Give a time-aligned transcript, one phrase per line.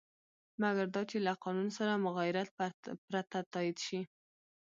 [0.61, 2.49] مګر دا چې له قانون سره مغایرت
[3.11, 4.01] پرته تایید شي.